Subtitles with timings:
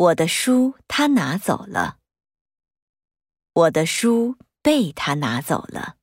[0.00, 1.98] 我的书他拿走了。
[3.52, 5.99] 我的书被他拿走了。